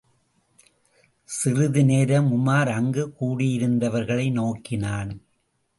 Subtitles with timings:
[1.29, 5.11] சிறிது நேரம் உமார் அங்கு கூடியிருந்தவர்களை நோக்கினான்.